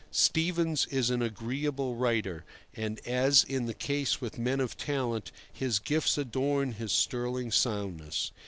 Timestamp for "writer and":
1.95-2.99